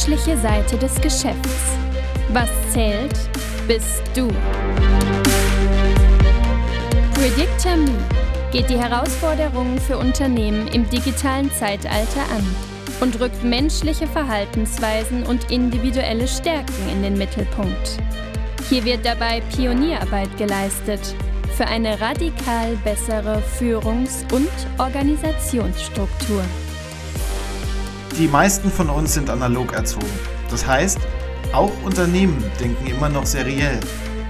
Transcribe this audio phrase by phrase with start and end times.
[0.00, 1.76] menschliche Seite des Geschäfts.
[2.30, 3.12] Was zählt,
[3.68, 4.28] bist du.
[7.12, 7.76] Predictor
[8.50, 12.46] geht die Herausforderungen für Unternehmen im digitalen Zeitalter an
[13.02, 17.98] und rückt menschliche Verhaltensweisen und individuelle Stärken in den Mittelpunkt.
[18.70, 21.14] Hier wird dabei Pionierarbeit geleistet
[21.58, 26.42] für eine radikal bessere Führungs- und Organisationsstruktur.
[28.18, 30.06] Die meisten von uns sind analog erzogen.
[30.50, 30.98] Das heißt,
[31.52, 33.80] auch Unternehmen denken immer noch seriell,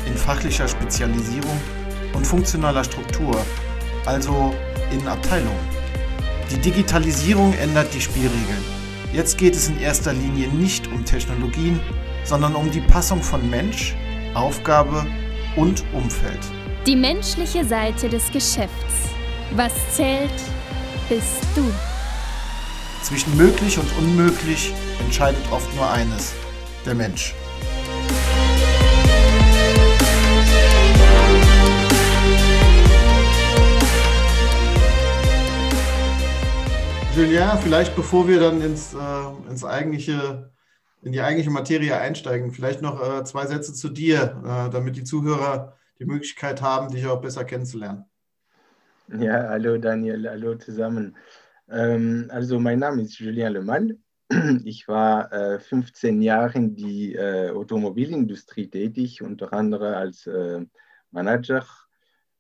[0.06, 1.60] in fachlicher Spezialisierung
[2.14, 3.36] und funktionaler Struktur,
[4.06, 4.54] also
[4.92, 5.68] in Abteilungen.
[6.50, 8.64] Die Digitalisierung ändert die Spielregeln.
[9.12, 11.80] Jetzt geht es in erster Linie nicht um Technologien,
[12.24, 13.96] sondern um die Passung von Mensch,
[14.34, 15.06] Aufgabe
[15.56, 16.40] und Umfeld.
[16.86, 19.10] Die menschliche Seite des Geschäfts.
[19.56, 20.30] Was zählt,
[21.08, 21.64] bist du.
[23.10, 26.32] Zwischen möglich und unmöglich entscheidet oft nur eines,
[26.86, 27.34] der Mensch.
[37.16, 40.52] Julien, vielleicht bevor wir dann ins, äh, ins eigentliche,
[41.02, 45.02] in die eigentliche Materie einsteigen, vielleicht noch äh, zwei Sätze zu dir, äh, damit die
[45.02, 48.04] Zuhörer die Möglichkeit haben, dich auch besser kennenzulernen.
[49.08, 51.16] Ja, hallo Daniel, hallo zusammen.
[51.70, 53.96] Ähm, also mein Name ist Julien Lemal.
[54.64, 60.64] Ich war äh, 15 Jahre in die äh, Automobilindustrie tätig, unter anderem als äh,
[61.12, 61.64] Manager.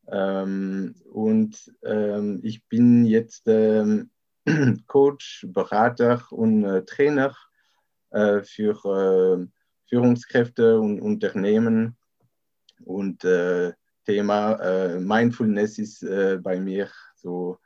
[0.08, 4.10] Ähm, und ähm, ich bin jetzt ähm,
[4.86, 7.36] Coach, Berater und äh, Trainer
[8.10, 9.46] äh, für äh,
[9.88, 11.96] Führungskräfte und Unternehmen
[12.84, 13.26] und
[14.06, 16.06] Thema Mindfulness ist
[16.42, 17.58] bei mir so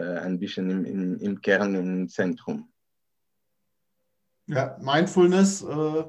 [0.00, 2.68] ein bisschen im, im, im, Kern im Zentrum.
[4.46, 6.04] Ja, Mindfulness, äh,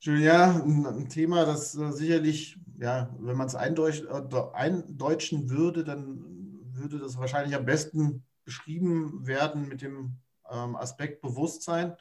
[0.00, 6.24] Julia, ein, Thema, das äh, sicherlich, ja, wenn man es eindeutschen würde, dann
[6.72, 10.16] würde das wahrscheinlich am besten beschrieben werden mit dem
[10.50, 11.94] ähm, Aspekt Bewusstsein.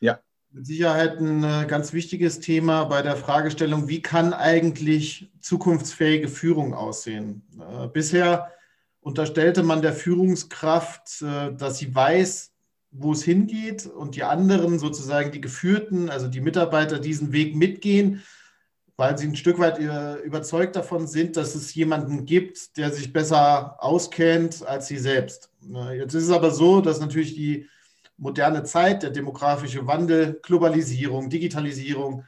[0.00, 6.28] Ja mit Sicherheit ein äh, ganz wichtiges Thema bei der Fragestellung, wie kann eigentlich zukunftsfähige
[6.28, 7.42] Führung aussehen?
[7.58, 8.52] Äh, bisher
[9.08, 12.52] unterstellte man der Führungskraft, äh, dass sie weiß,
[12.90, 18.22] wo es hingeht und die anderen sozusagen die Geführten, also die Mitarbeiter diesen Weg mitgehen,
[18.96, 19.78] weil sie ein Stück weit
[20.24, 25.50] überzeugt davon sind, dass es jemanden gibt, der sich besser auskennt als sie selbst.
[25.94, 27.68] Jetzt ist es aber so, dass natürlich die
[28.16, 32.24] moderne Zeit, der demografische Wandel, Globalisierung, Digitalisierung,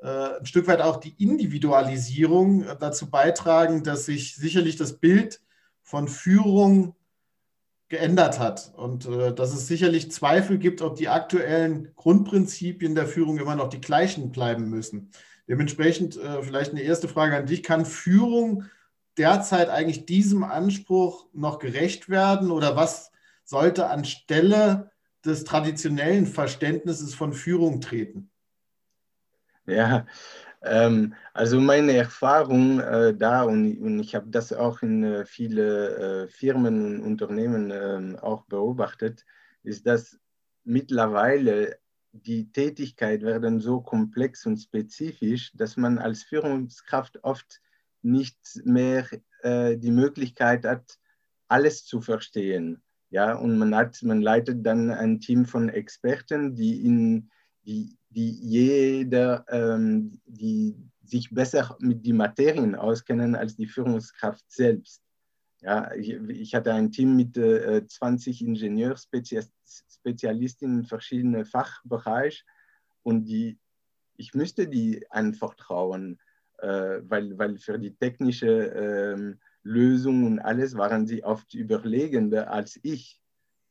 [0.00, 5.41] äh, ein Stück weit auch die Individualisierung äh, dazu beitragen, dass sich sicherlich das Bild
[5.82, 6.94] von Führung
[7.88, 13.38] geändert hat und äh, dass es sicherlich Zweifel gibt, ob die aktuellen Grundprinzipien der Führung
[13.38, 15.10] immer noch die gleichen bleiben müssen.
[15.48, 17.62] Dementsprechend vielleicht eine erste Frage an dich.
[17.64, 18.64] Kann Führung
[19.18, 23.10] derzeit eigentlich diesem Anspruch noch gerecht werden oder was
[23.44, 24.90] sollte anstelle
[25.24, 28.30] des traditionellen Verständnisses von Führung treten?
[29.66, 30.06] Ja,
[30.64, 36.24] ähm, also meine Erfahrung äh, da und, und ich habe das auch in äh, viele
[36.24, 39.24] äh, Firmen und Unternehmen ähm, auch beobachtet,
[39.62, 40.18] ist, dass
[40.64, 41.78] mittlerweile
[42.12, 47.60] die Tätigkeit werden so komplex und spezifisch, dass man als Führungskraft oft
[48.02, 49.06] nicht mehr
[49.42, 50.98] äh, die Möglichkeit hat,
[51.48, 52.82] alles zu verstehen.
[53.10, 57.30] Ja, und man, hat, man leitet dann ein Team von Experten, die, in,
[57.64, 65.02] die, die jeder, ähm, die sich besser mit den Materien auskennen als die Führungskraft selbst.
[65.60, 72.46] Ja, ich, ich hatte ein Team mit äh, 20 Ingenieurspezialisten in verschiedenen Fachbereichen
[73.02, 73.58] und die,
[74.16, 76.18] ich müsste die anvertrauen,
[76.58, 82.80] äh, weil, weil für die technische ähm, Lösungen und alles waren sie oft überlegender als
[82.82, 83.20] ich.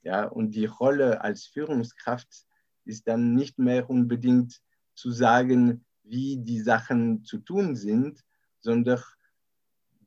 [0.04, 2.48] Ja, und die Rolle als Führungskraft
[2.86, 4.62] ist dann nicht mehr unbedingt
[4.96, 8.24] zu sagen, wie die Sachen zu tun sind,
[8.60, 9.02] sondern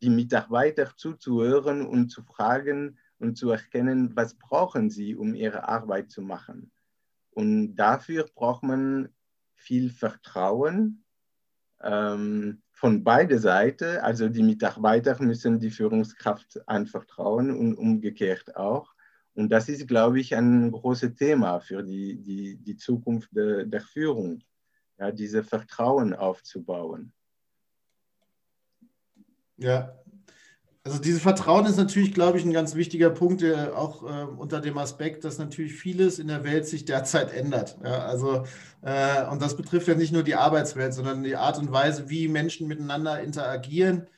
[0.03, 6.11] die Mitarbeiter zuzuhören und zu fragen und zu erkennen, was brauchen sie, um ihre Arbeit
[6.11, 6.71] zu machen.
[7.31, 9.09] Und dafür braucht man
[9.55, 11.05] viel Vertrauen,
[11.83, 18.94] ähm, von beiden Seiten, also die Mitarbeiter müssen die Führungskraft anvertrauen und umgekehrt auch.
[19.35, 23.81] Und das ist, glaube ich, ein großes Thema für die, die, die Zukunft de, der
[23.81, 24.43] Führung,
[24.99, 27.13] ja, diese Vertrauen aufzubauen.
[29.57, 29.95] Ja,
[30.87, 34.61] Also dieses Vertrauen ist natürlich, glaube ich, ein ganz wichtiger Punkt, äh, auch äh, unter
[34.61, 37.79] dem Aspekt, dass natürlich vieles in der Welt sich derzeit ändert.
[37.83, 38.45] Ja, also,
[38.83, 42.29] äh, und das betrifft ja nicht nur die Arbeitswelt, sondern die Art und Weise, wie
[42.29, 44.09] Menschen miteinander interagieren,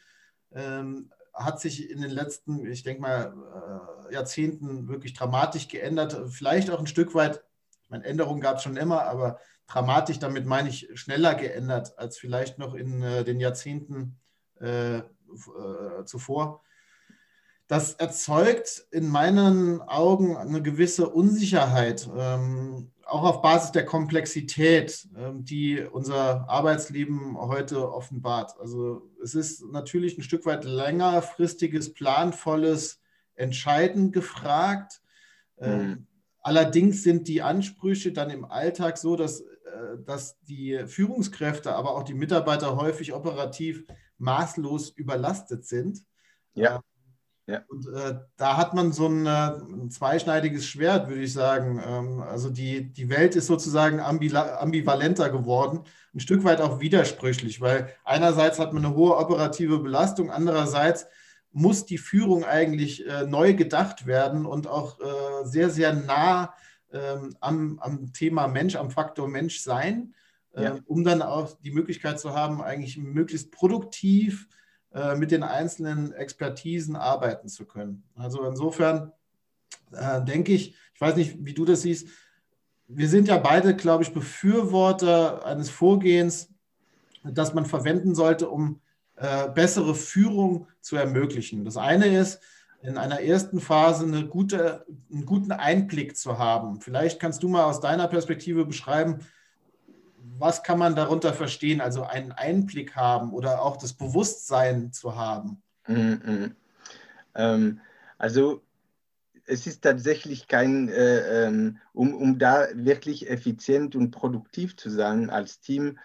[0.54, 6.18] ähm, hat sich in den letzten, ich denke mal, äh, Jahrzehnten wirklich dramatisch geändert.
[6.30, 7.42] Vielleicht auch ein Stück weit,
[7.82, 12.18] ich meine, Änderungen gab es schon immer, aber dramatisch, damit meine ich schneller geändert als
[12.18, 14.18] vielleicht noch in äh, den Jahrzehnten
[14.60, 15.02] äh, äh,
[16.04, 16.62] zuvor.
[17.68, 25.44] Das erzeugt in meinen Augen eine gewisse Unsicherheit, ähm, auch auf Basis der Komplexität, ähm,
[25.44, 28.58] die unser Arbeitsleben heute offenbart.
[28.60, 33.00] Also es ist natürlich ein Stück weit längerfristiges, planvolles
[33.36, 35.00] Entscheiden gefragt.
[35.58, 36.06] Ähm, mhm.
[36.40, 42.02] Allerdings sind die Ansprüche dann im Alltag so, dass, äh, dass die Führungskräfte, aber auch
[42.02, 43.84] die Mitarbeiter häufig operativ
[44.18, 46.04] maßlos überlastet sind.
[46.54, 46.76] Ja.
[46.76, 46.80] Äh,
[47.48, 47.62] ja.
[47.68, 51.80] Und äh, da hat man so ein, äh, ein, zweischneidiges Schwert, würde ich sagen.
[51.86, 57.92] Ähm, also die, die Welt ist sozusagen ambivalenter geworden, ein Stück weit auch widersprüchlich, weil
[58.04, 61.06] einerseits hat man eine hohe operative Belastung, andererseits
[61.56, 66.54] muss die Führung eigentlich äh, neu gedacht werden und auch äh, sehr, sehr nah
[66.92, 70.14] ähm, am, am Thema Mensch, am Faktor Mensch sein
[70.56, 70.74] ja.
[70.74, 74.48] Ähm, um dann auch die Möglichkeit zu haben, eigentlich möglichst produktiv
[74.94, 78.04] äh, mit den einzelnen Expertisen arbeiten zu können.
[78.14, 79.12] Also insofern
[79.92, 82.08] äh, denke ich, ich weiß nicht, wie du das siehst,
[82.88, 86.48] wir sind ja beide, glaube ich, Befürworter eines Vorgehens,
[87.24, 88.80] das man verwenden sollte, um
[89.16, 91.64] äh, bessere Führung zu ermöglichen.
[91.64, 92.40] Das eine ist,
[92.82, 96.80] in einer ersten Phase eine gute, einen guten Einblick zu haben.
[96.80, 99.20] Vielleicht kannst du mal aus deiner Perspektive beschreiben,
[100.38, 101.80] was kann man darunter verstehen?
[101.80, 105.62] Also einen Einblick haben oder auch das Bewusstsein zu haben?
[105.86, 106.46] Mm
[107.38, 107.80] ähm,
[108.18, 108.62] also
[109.44, 115.30] es ist tatsächlich kein, äh, ähm, um, um da wirklich effizient und produktiv zu sein
[115.30, 115.98] als Team,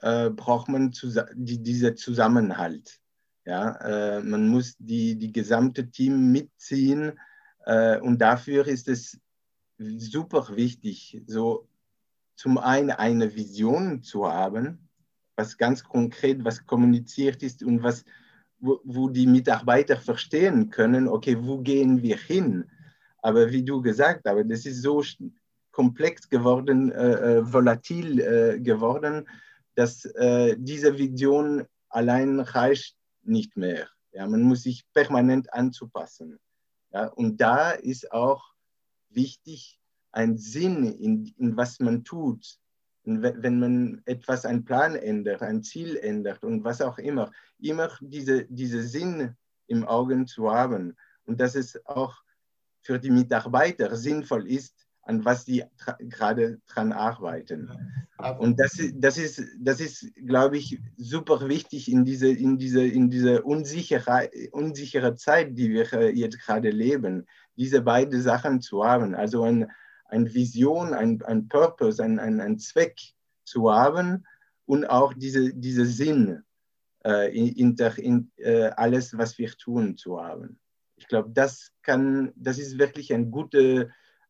[0.00, 0.92] äh, braucht man
[1.34, 2.98] die, dieser Zusammenhalt.
[3.44, 7.12] Ja, äh, man muss die, die gesamte Team mitziehen
[7.64, 9.20] äh, und dafür ist es
[9.78, 11.68] super wichtig, so
[12.34, 14.88] zum einen eine Vision zu haben,
[15.36, 18.04] was ganz konkret, was kommuniziert ist und was,
[18.58, 22.64] wo, wo die Mitarbeiter verstehen können, okay, wo gehen wir hin?
[23.18, 25.02] Aber wie du gesagt hast, das ist so
[25.72, 29.28] komplex geworden, äh, äh, volatil äh, geworden,
[29.76, 33.88] dass äh, diese Vision allein reicht nicht mehr.
[34.12, 36.38] Ja, man muss sich permanent anzupassen.
[36.92, 38.42] Ja, und da ist auch
[39.10, 39.78] wichtig,
[40.12, 42.58] einen Sinn in, in was man tut.
[43.04, 47.90] Und wenn man etwas, einen Plan ändert, ein Ziel ändert und was auch immer, immer
[48.00, 49.36] diese, diese Sinn
[49.68, 52.16] im Augen zu haben und dass es auch
[52.80, 55.64] für die Mitarbeiter sinnvoll ist, an was sie
[56.00, 57.70] gerade dran arbeiten.
[58.38, 63.08] Und das, das ist, das ist, glaube ich, super wichtig in diese, in diese, in
[63.08, 67.26] diese unsichere, unsichere Zeit, die wir äh, jetzt gerade leben,
[67.56, 69.14] diese beiden Sachen zu haben.
[69.14, 69.70] Also ein,
[70.06, 72.98] eine Vision, ein, ein Purpose, ein, ein, ein Zweck
[73.44, 74.26] zu haben
[74.64, 76.42] und auch diese, diese Sinn
[77.04, 80.58] äh, hinter in, äh, alles, was wir tun, zu haben.
[80.96, 83.86] Ich glaube, das kann, das ist wirklich ein gutes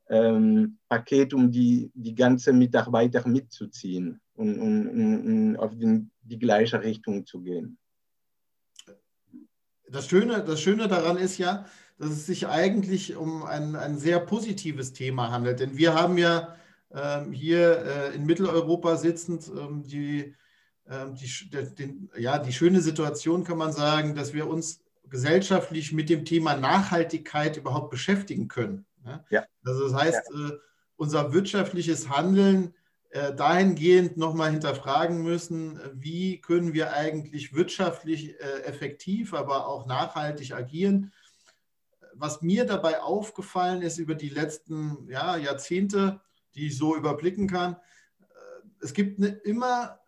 [0.08, 6.82] ähm, Paket, um die, die ganzen Mitarbeiter mitzuziehen und, und, und auf den, die gleiche
[6.82, 7.78] Richtung zu gehen.
[9.88, 11.64] Das Schöne, das Schöne daran ist ja,
[11.98, 15.60] dass es sich eigentlich um ein, ein sehr positives Thema handelt.
[15.60, 16.56] Denn wir haben ja
[16.92, 20.34] ähm, hier äh, in Mitteleuropa sitzend ähm, die,
[20.88, 26.10] ähm, die, den, ja, die schöne Situation, kann man sagen, dass wir uns gesellschaftlich mit
[26.10, 28.84] dem Thema Nachhaltigkeit überhaupt beschäftigen können.
[29.30, 29.44] Ja?
[29.64, 30.48] Also das heißt, ja.
[30.48, 30.58] äh,
[30.96, 32.74] unser wirtschaftliches Handeln
[33.10, 40.52] äh, dahingehend nochmal hinterfragen müssen, wie können wir eigentlich wirtschaftlich äh, effektiv, aber auch nachhaltig
[40.52, 41.12] agieren
[42.18, 46.22] was mir dabei aufgefallen ist über die letzten ja, Jahrzehnte,
[46.54, 47.76] die ich so überblicken kann,
[48.80, 49.98] es gibt eine immer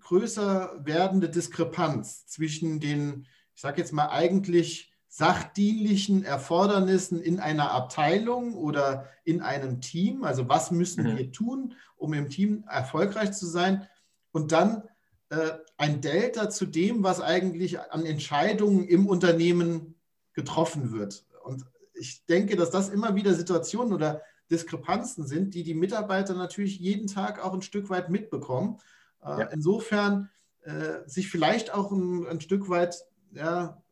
[0.00, 8.54] größer werdende Diskrepanz zwischen den, ich sage jetzt mal eigentlich sachdienlichen Erfordernissen in einer Abteilung
[8.54, 10.22] oder in einem Team.
[10.22, 11.16] Also was müssen mhm.
[11.16, 13.86] wir tun, um im Team erfolgreich zu sein?
[14.32, 14.82] Und dann
[15.30, 19.94] äh, ein Delta zu dem, was eigentlich an Entscheidungen im Unternehmen
[20.34, 21.24] getroffen wird.
[21.42, 26.78] Und ich denke, dass das immer wieder Situationen oder Diskrepanzen sind, die die Mitarbeiter natürlich
[26.78, 28.78] jeden Tag auch ein Stück weit mitbekommen.
[29.22, 29.42] Äh, ja.
[29.46, 30.30] Insofern
[30.62, 33.82] äh, sich vielleicht auch ein, ein Stück weit ja,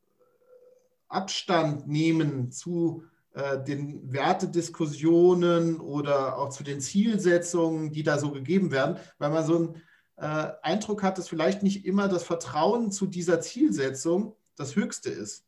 [1.08, 8.70] Abstand nehmen zu äh, den Wertediskussionen oder auch zu den Zielsetzungen, die da so gegeben
[8.70, 9.82] werden, weil man so einen
[10.16, 15.44] äh, Eindruck hat, dass vielleicht nicht immer das Vertrauen zu dieser Zielsetzung das Höchste ist.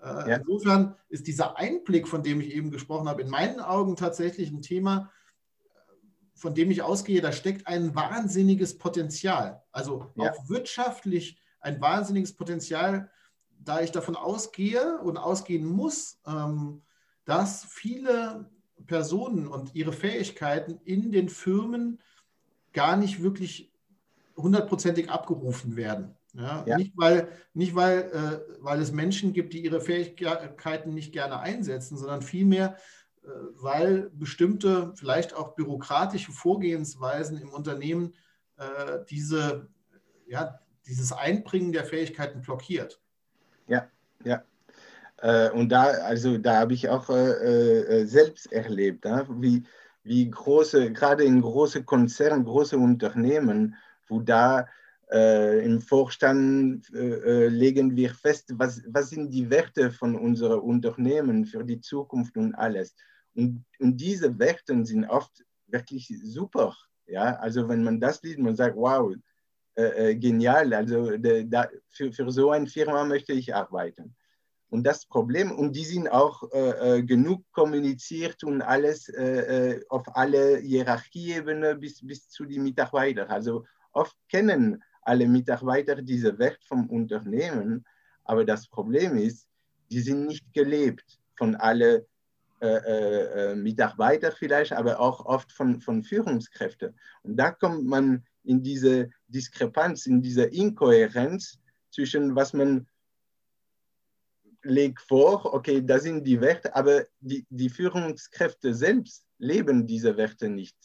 [0.00, 0.36] Äh, ja.
[0.36, 4.62] Insofern ist dieser Einblick, von dem ich eben gesprochen habe, in meinen Augen tatsächlich ein
[4.62, 5.10] Thema,
[6.34, 9.62] von dem ich ausgehe, da steckt ein wahnsinniges Potenzial.
[9.70, 10.30] Also ja.
[10.30, 13.10] auch wirtschaftlich ein wahnsinniges Potenzial,
[13.64, 16.82] da ich davon ausgehe und ausgehen muss, ähm,
[17.24, 18.50] dass viele
[18.86, 22.00] Personen und ihre Fähigkeiten in den Firmen
[22.72, 23.72] gar nicht wirklich
[24.36, 26.16] hundertprozentig abgerufen werden.
[26.34, 26.78] Ja, ja.
[26.78, 31.98] Nicht, weil, nicht weil, äh, weil es Menschen gibt, die ihre Fähigkeiten nicht gerne einsetzen,
[31.98, 32.76] sondern vielmehr,
[33.22, 38.14] äh, weil bestimmte, vielleicht auch bürokratische Vorgehensweisen im Unternehmen
[38.56, 39.68] äh, diese,
[40.26, 43.01] ja, dieses Einbringen der Fähigkeiten blockiert.
[44.24, 44.44] Ja, ja.
[45.22, 49.04] Äh, und da, also da habe ich auch äh, äh, selbst erlebt,
[49.38, 49.62] wie,
[50.02, 53.76] wie große, gerade in große Konzernen, große Unternehmen,
[54.08, 54.66] wo da
[55.12, 61.44] äh, im Vorstand äh, legen wir fest, was, was sind die Werte von unseren Unternehmen
[61.44, 62.94] für die Zukunft und alles.
[63.34, 66.74] Und, und diese Werte sind oft wirklich super.
[67.06, 67.36] Ja?
[67.36, 69.14] Also wenn man das liest, man sagt, wow,
[69.74, 74.14] äh, genial, also de, da, für, für so eine Firma möchte ich arbeiten.
[74.68, 79.84] Und das Problem, und die sind auch äh, äh genug kommuniziert und alles äh, äh,
[79.88, 83.28] auf alle Hierarchieebene bis, bis zu den Mitarbeitern.
[83.28, 87.84] Also oft kennen alle Mitarbeiter diese Wert vom Unternehmen,
[88.24, 89.46] aber das Problem ist,
[89.90, 92.02] die sind nicht gelebt von allen
[92.60, 96.94] äh, Mitarbeitern vielleicht, aber auch oft von, von Führungskräften.
[97.24, 101.58] Und da kommt man in diese Diskrepanz, in diese Inkohärenz
[101.90, 102.86] zwischen was man
[104.62, 110.48] legt vor, okay, das sind die Werte, aber die, die Führungskräfte selbst leben diese Werte
[110.48, 110.76] nicht.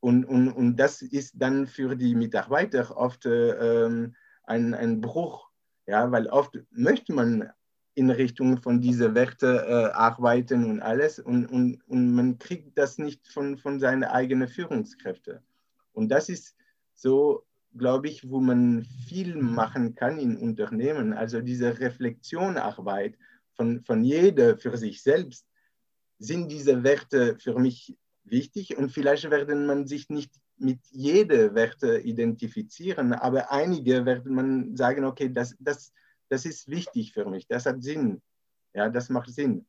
[0.00, 4.08] Und, und, und das ist dann für die Mitarbeiter oft äh,
[4.44, 5.48] ein, ein Bruch,
[5.86, 7.52] ja, weil oft möchte man
[7.94, 12.98] in Richtung von diesen Werten äh, arbeiten und alles und, und, und man kriegt das
[12.98, 15.40] nicht von, von seinen eigenen Führungskräften.
[15.92, 16.56] Und das ist
[17.02, 17.44] so
[17.76, 21.12] glaube ich, wo man viel machen kann in Unternehmen.
[21.12, 23.18] Also diese Reflexionarbeit
[23.54, 25.44] von, von jeder für sich selbst,
[26.18, 31.98] sind diese Werte für mich wichtig und vielleicht werden man sich nicht mit jeder Werte
[31.98, 35.92] identifizieren, aber einige werden man sagen, okay, das, das,
[36.28, 38.22] das ist wichtig für mich, das hat Sinn,
[38.72, 39.66] ja, das macht Sinn.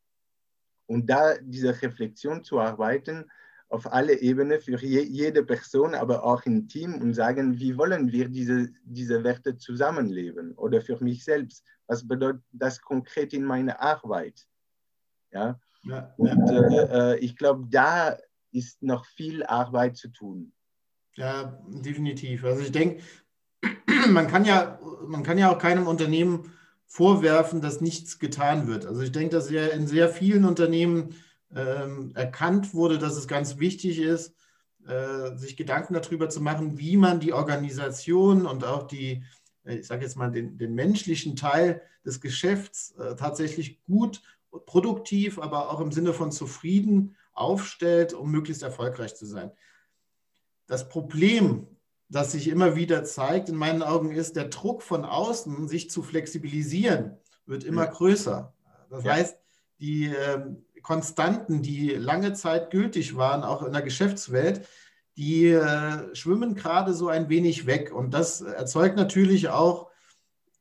[0.86, 3.26] Und da diese Reflexion zu arbeiten,
[3.74, 8.12] auf alle Ebenen für je, jede Person, aber auch im Team und sagen, wie wollen
[8.12, 11.66] wir diese, diese Werte zusammenleben oder für mich selbst.
[11.88, 14.46] Was bedeutet das konkret in meiner Arbeit?
[15.32, 15.60] Ja?
[15.86, 18.16] ja und äh, äh, ich glaube, da
[18.52, 20.54] ist noch viel Arbeit zu tun.
[21.16, 22.46] Ja, definitiv.
[22.46, 23.02] Also ich denke,
[24.10, 26.54] man kann ja, man kann ja auch keinem Unternehmen
[26.86, 28.86] vorwerfen, dass nichts getan wird.
[28.86, 31.16] Also ich denke, dass ja in sehr vielen Unternehmen
[31.56, 34.34] erkannt wurde, dass es ganz wichtig ist,
[34.88, 39.24] äh, sich Gedanken darüber zu machen, wie man die Organisation und auch die,
[39.64, 44.22] äh, ich sage jetzt mal, den, den, menschlichen Teil des Geschäfts äh, tatsächlich gut,
[44.66, 49.52] produktiv, aber auch im Sinne von zufrieden aufstellt, um möglichst erfolgreich zu sein.
[50.68, 51.66] Das Problem,
[52.10, 56.04] das sich immer wieder zeigt, in meinen Augen, ist, der Druck von außen, sich zu
[56.04, 58.54] flexibilisieren, wird immer größer.
[58.90, 59.14] Das ja.
[59.14, 59.38] heißt,
[59.80, 64.68] die ähm, Konstanten, die lange Zeit gültig waren, auch in der Geschäftswelt,
[65.18, 67.94] die äh, schwimmen gerade so ein wenig weg.
[67.94, 69.90] Und das erzeugt natürlich auch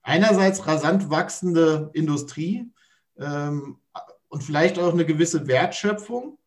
[0.02, 2.70] einerseits rasant wachsende Industrie
[3.18, 3.78] ähm,
[4.28, 6.38] und vielleicht auch eine gewisse Wertschöpfung,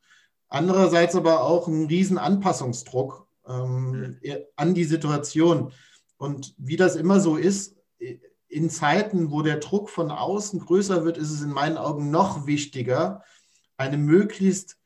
[0.47, 4.19] andererseits aber auch einen riesen Anpassungsdruck ähm,
[4.55, 5.71] an die Situation.
[6.17, 7.75] Und wie das immer so ist,
[8.47, 12.47] in Zeiten, wo der Druck von außen größer wird, ist es in meinen Augen noch
[12.47, 13.23] wichtiger,
[13.77, 14.77] eine möglichst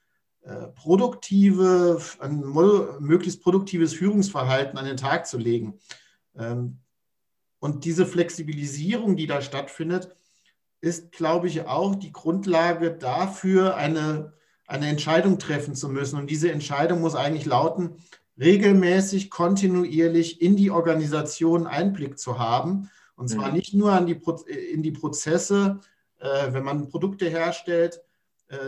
[0.42, 5.80] äh, produktive, ein möglichst produktives Führungsverhalten an den Tag zu legen.
[6.38, 6.80] Ähm,
[7.60, 10.16] und diese Flexibilisierung, die da stattfindet,
[10.82, 14.34] ist, glaube ich, auch die Grundlage dafür, eine,
[14.66, 16.18] eine Entscheidung treffen zu müssen.
[16.18, 17.98] Und diese Entscheidung muss eigentlich lauten,
[18.40, 22.90] regelmäßig, kontinuierlich in die Organisation Einblick zu haben.
[23.16, 23.56] Und zwar mhm.
[23.56, 24.20] nicht nur an die,
[24.72, 25.82] in die Prozesse,
[26.20, 28.00] äh, wenn man Produkte herstellt, äh,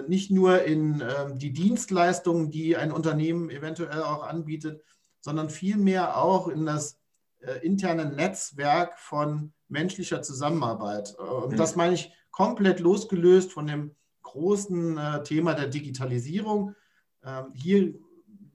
[0.07, 4.83] nicht nur in ähm, die Dienstleistungen, die ein Unternehmen eventuell auch anbietet,
[5.21, 6.99] sondern vielmehr auch in das
[7.39, 11.15] äh, interne Netzwerk von menschlicher Zusammenarbeit.
[11.15, 16.75] Und das meine ich komplett losgelöst von dem großen äh, Thema der Digitalisierung.
[17.23, 17.93] Ähm, hier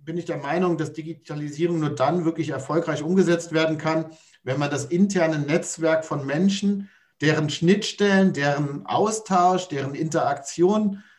[0.03, 4.13] bin ich der Meinung, dass Digitalisierung nur dann wirklich erfolgreich umgesetzt werden kann,
[4.45, 6.89] wenn man das interne Netzwerk von Menschen,
[7.21, 11.16] deren Schnittstellen, deren Austausch, deren Interaktion äh,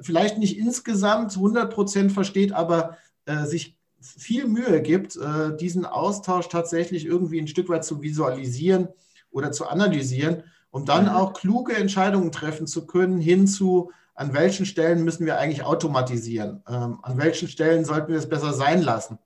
[0.00, 6.48] vielleicht nicht insgesamt 100 Prozent versteht, aber äh, sich viel Mühe gibt, äh, diesen Austausch
[6.48, 8.88] tatsächlich irgendwie ein Stück weit zu visualisieren
[9.30, 11.10] oder zu analysieren, um dann mhm.
[11.10, 16.98] auch kluge Entscheidungen treffen zu können, hinzu, an welchen Stellen müssen wir eigentlich automatisieren, ähm,
[17.02, 19.18] an welchen Stellen sollten wir es besser sein lassen.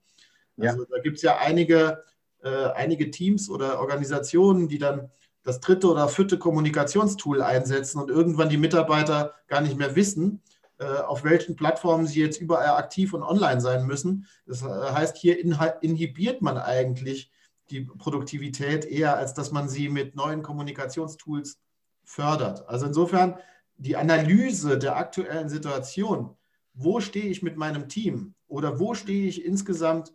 [0.57, 0.71] Ja.
[0.71, 2.03] Also da gibt es ja einige,
[2.43, 5.09] äh, einige Teams oder Organisationen, die dann
[5.43, 10.41] das dritte oder vierte Kommunikationstool einsetzen und irgendwann die Mitarbeiter gar nicht mehr wissen,
[10.79, 14.27] äh, auf welchen Plattformen sie jetzt überall aktiv und online sein müssen.
[14.45, 17.31] Das äh, heißt, hier inhibiert man eigentlich
[17.69, 21.59] die Produktivität eher, als dass man sie mit neuen Kommunikationstools
[22.03, 22.67] fördert.
[22.67, 23.37] Also insofern
[23.77, 26.35] die Analyse der aktuellen Situation,
[26.73, 30.13] wo stehe ich mit meinem Team oder wo stehe ich insgesamt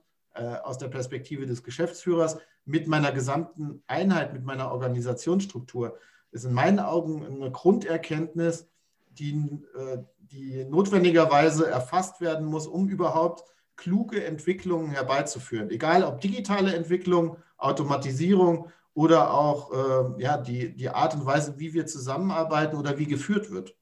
[0.62, 5.98] aus der Perspektive des Geschäftsführers mit meiner gesamten Einheit, mit meiner Organisationsstruktur,
[6.30, 8.68] ist in meinen Augen eine Grunderkenntnis,
[9.10, 9.32] die,
[9.74, 13.44] äh, die notwendigerweise erfasst werden muss, um überhaupt
[13.76, 15.70] kluge Entwicklungen herbeizuführen.
[15.70, 21.72] Egal ob digitale Entwicklung, Automatisierung oder auch äh, ja, die, die Art und Weise, wie
[21.72, 23.74] wir zusammenarbeiten oder wie geführt wird.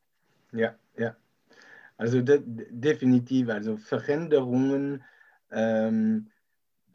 [0.52, 1.16] Ja, ja.
[1.96, 3.48] Also de definitiv.
[3.48, 5.02] Also Veränderungen
[5.50, 6.28] ähm,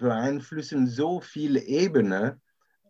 [0.01, 2.41] beeinflussen so viele Ebenen,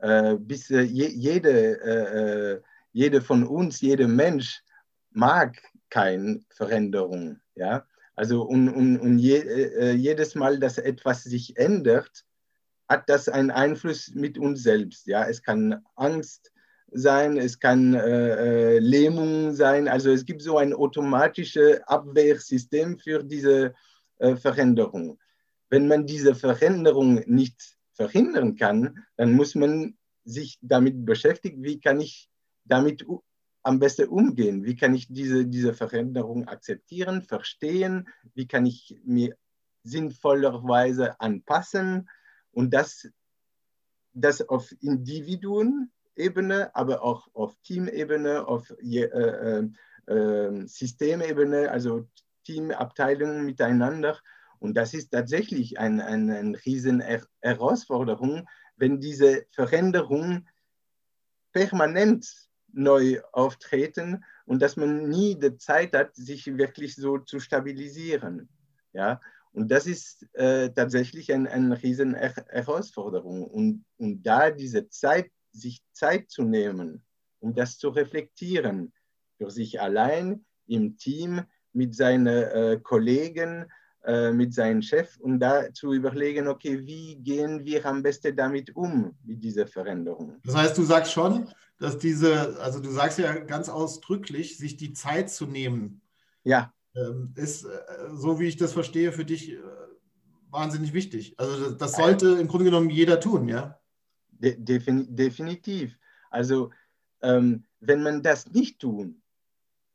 [0.01, 4.63] äh, bis äh, je, jede, äh, äh, jede von uns, jeder Mensch
[5.11, 5.57] mag
[5.89, 7.39] keine Veränderung.
[7.55, 7.85] Ja?
[8.15, 12.25] Also und, und, und je, äh, jedes Mal, dass etwas sich ändert,
[12.89, 15.07] hat das einen Einfluss mit uns selbst.
[15.07, 15.27] Ja?
[15.27, 16.51] Es kann Angst
[16.91, 19.87] sein, es kann äh, äh, Lähmung sein.
[19.87, 23.73] Also es gibt so ein automatisches Abwehrsystem für diese
[24.17, 25.17] äh, Veränderung.
[25.71, 32.01] Wenn man diese Veränderung nicht verhindern kann, dann muss man sich damit beschäftigen, wie kann
[32.01, 32.29] ich
[32.65, 33.05] damit
[33.63, 34.65] am besten umgehen?
[34.65, 38.09] Wie kann ich diese, diese Veränderung akzeptieren, verstehen?
[38.33, 39.37] Wie kann ich mir
[39.83, 42.09] sinnvollerweise anpassen?
[42.51, 43.07] Und das,
[44.13, 49.69] das auf Individuenebene, aber auch auf Teamebene, auf äh, äh,
[50.07, 52.09] ähm, Systemebene, also
[52.43, 54.19] Teamabteilungen miteinander.
[54.61, 57.03] Und das ist tatsächlich eine ein, ein riesen
[57.41, 58.47] Herausforderung,
[58.77, 60.47] wenn diese Veränderung
[61.51, 62.31] permanent
[62.71, 68.49] neu auftreten und dass man nie die Zeit hat, sich wirklich so zu stabilisieren.
[68.93, 69.19] Ja?
[69.51, 73.43] Und das ist äh, tatsächlich ein, eine riesen Herausforderung.
[73.43, 77.03] Und, und da diese Zeit, sich Zeit zu nehmen,
[77.39, 78.93] um das zu reflektieren,
[79.37, 81.41] für sich allein, im Team,
[81.73, 83.65] mit seinen äh, Kollegen,
[84.33, 89.15] mit seinem Chef und da zu überlegen, okay, wie gehen wir am besten damit um,
[89.23, 90.39] mit dieser Veränderung.
[90.43, 94.93] Das heißt, du sagst schon, dass diese, also du sagst ja ganz ausdrücklich, sich die
[94.93, 96.01] Zeit zu nehmen.
[96.43, 96.73] Ja.
[96.95, 97.69] Ähm, ist, äh,
[98.13, 99.59] so wie ich das verstehe, für dich äh,
[100.49, 101.35] wahnsinnig wichtig.
[101.37, 103.79] Also das sollte im Grunde genommen jeder tun, ja?
[104.31, 105.97] De definitiv.
[106.29, 106.71] Also
[107.21, 109.15] ähm, wenn man das nicht tut,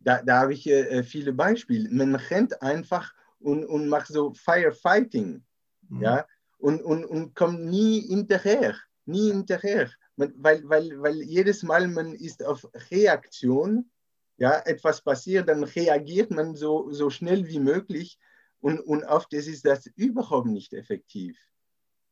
[0.01, 1.89] da, da habe ich äh, viele Beispiele.
[1.91, 5.45] Man rennt einfach und, und macht so Firefighting,
[5.89, 6.03] mhm.
[6.03, 6.27] ja,
[6.59, 12.15] und, und, und kommt nie hinterher, nie hinterher, man, weil, weil, weil jedes Mal man
[12.15, 13.91] ist auf Reaktion
[14.39, 18.19] ja, etwas passiert, dann reagiert man so, so schnell wie möglich
[18.61, 21.39] und, und oft ist das überhaupt nicht effektiv.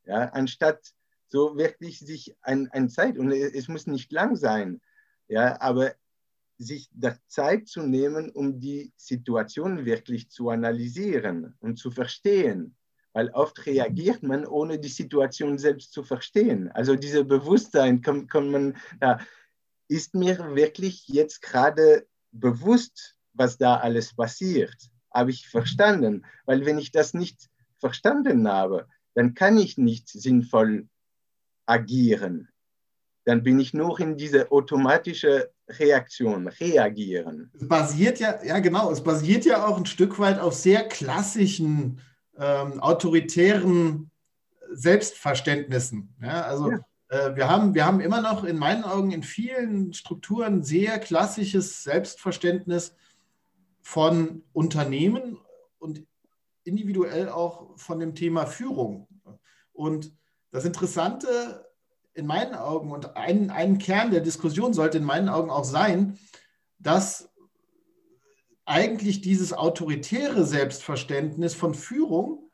[0.05, 0.93] Ja, anstatt
[1.27, 4.81] so wirklich sich ein, ein Zeit, und es muss nicht lang sein,
[5.27, 5.95] ja, aber
[6.57, 12.75] sich der Zeit zu nehmen, um die Situation wirklich zu analysieren und zu verstehen.
[13.13, 16.69] Weil oft reagiert man, ohne die Situation selbst zu verstehen.
[16.71, 19.19] Also dieses Bewusstsein kann, kann man, da
[19.87, 24.75] ist mir wirklich jetzt gerade bewusst, was da alles passiert?
[25.13, 26.25] Habe ich verstanden?
[26.45, 30.87] Weil wenn ich das nicht verstanden habe, dann kann ich nicht sinnvoll
[31.65, 32.49] agieren.
[33.25, 37.51] Dann bin ich nur in diese automatische Reaktion, reagieren.
[37.53, 41.99] Es basiert ja, ja genau, es basiert ja auch ein Stück weit auf sehr klassischen,
[42.37, 44.11] ähm, autoritären
[44.71, 46.13] Selbstverständnissen.
[46.21, 46.79] Ja, also ja.
[47.09, 51.83] Äh, wir, haben, wir haben immer noch in meinen Augen in vielen Strukturen sehr klassisches
[51.83, 52.95] Selbstverständnis
[53.81, 55.37] von Unternehmen
[55.79, 56.05] und
[56.63, 59.07] individuell auch von dem Thema Führung.
[59.73, 60.11] Und
[60.51, 61.65] das Interessante
[62.15, 66.17] in meinen Augen und ein, ein Kern der Diskussion sollte in meinen Augen auch sein,
[66.79, 67.29] dass
[68.65, 72.49] eigentlich dieses autoritäre Selbstverständnis von Führung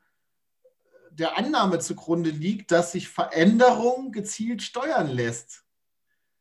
[1.10, 5.64] der Annahme zugrunde liegt, dass sich Veränderung gezielt steuern lässt.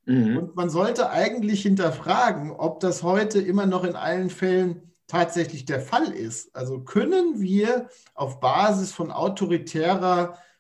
[0.05, 0.37] Mhm.
[0.37, 5.81] Und man sollte eigentlich hinterfragen, ob das heute immer noch in allen Fällen tatsächlich der
[5.81, 6.55] Fall ist.
[6.55, 10.50] Also können wir auf Basis von autoritärer äh,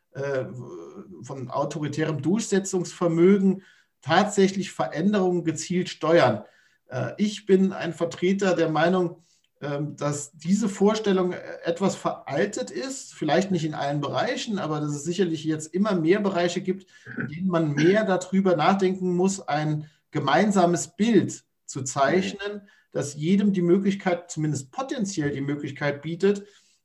[1.23, 3.63] von autoritärem Durchsetzungsvermögen
[4.01, 6.43] tatsächlich Veränderungen gezielt steuern.
[6.87, 9.23] Äh, ich bin ein Vertreter der Meinung,
[9.61, 15.03] ähm, dass diese Vorstellung etwas veraltet ist, vielleicht nicht in allen Bereichen, aber dass es
[15.03, 20.95] sicherlich jetzt immer mehr Bereiche gibt, in denen man mehr darüber nachdenken muss, ein gemeinsames
[20.95, 26.43] Bild zu zeichnen, das jedem die Möglichkeit, zumindest potenziell die Möglichkeit bietet,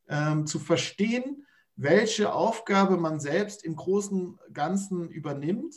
[0.09, 1.46] ähm, zu verstehen,
[1.77, 5.77] welche Aufgabe man selbst im großen Ganzen übernimmt,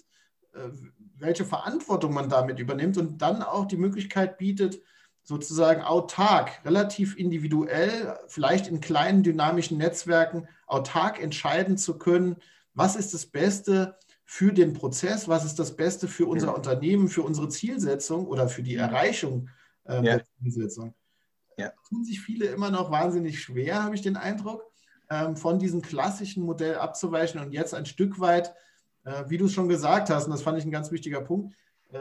[0.53, 0.69] äh,
[1.17, 4.81] welche Verantwortung man damit übernimmt und dann auch die Möglichkeit bietet,
[5.23, 12.37] sozusagen autark, relativ individuell, vielleicht in kleinen dynamischen Netzwerken, autark entscheiden zu können,
[12.73, 16.53] was ist das Beste für den Prozess, was ist das Beste für unser ja.
[16.53, 19.49] Unternehmen, für unsere Zielsetzung oder für die Erreichung
[19.83, 20.01] äh, ja.
[20.01, 20.95] der Zielsetzung.
[21.57, 21.73] Ja.
[21.89, 24.68] Tun sich viele immer noch wahnsinnig schwer, habe ich den Eindruck
[25.35, 28.53] von diesem klassischen Modell abzuweichen und jetzt ein Stück weit,
[29.05, 31.55] äh, wie du es schon gesagt hast, und das fand ich ein ganz wichtiger Punkt,
[31.91, 31.97] äh,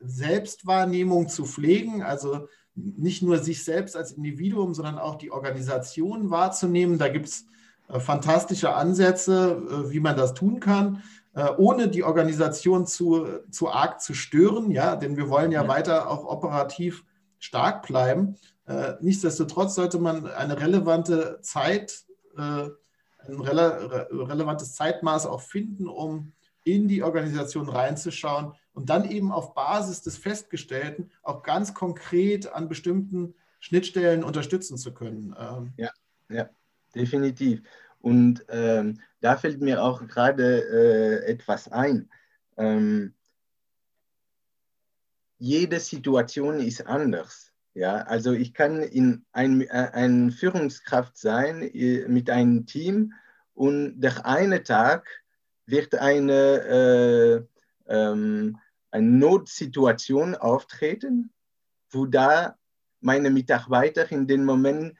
[0.00, 6.98] Selbstwahrnehmung zu pflegen, also nicht nur sich selbst als Individuum, sondern auch die Organisation wahrzunehmen.
[6.98, 7.46] Da gibt es
[7.88, 11.02] äh, fantastische Ansätze, wie man das tun kann,
[11.56, 15.68] ohne die Organisation zu, zu arg zu stören, ja, denn wir wollen ja, ja.
[15.68, 17.06] weiter auch operativ
[17.38, 18.36] stark bleiben.
[19.00, 22.04] Nichtsdestotrotz sollte man eine relevante Zeit
[22.36, 26.32] ein rele relevantes Zeitmaß auch finden, um
[26.64, 32.68] in die Organisation reinzuschauen und dann eben auf Basis des Festgestellten auch ganz konkret an
[32.68, 35.34] bestimmten Schnittstellen unterstützen zu können.
[35.38, 35.90] Ähm, ja,
[36.28, 36.48] ja,
[36.94, 37.62] definitiv.
[38.00, 42.10] Und ähm, da fällt mir auch gerade äh, etwas ein.
[42.56, 43.14] Ähm,
[45.38, 47.51] jede Situation ist anders.
[47.74, 53.14] Ja, also ich kann in ein, äh, ein Führungskraft sein äh, mit einem Team
[53.54, 55.08] und der eine Tag
[55.66, 57.48] wird eine,
[57.88, 58.58] äh, ähm,
[58.90, 61.32] eine Notsituation auftreten,
[61.90, 62.58] wo da
[63.00, 64.96] meine Mitarbeiter in dem Moment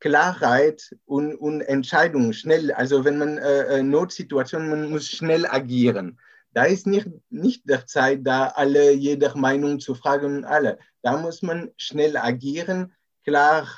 [0.00, 6.20] Klarheit und, und Entscheidungen schnell, also wenn man äh, äh Notsituationen, man muss schnell agieren.
[6.58, 10.80] Da ist nicht, nicht der Zeit, da alle jeder Meinung zu fragen, alle.
[11.02, 12.92] Da muss man schnell agieren,
[13.22, 13.68] klar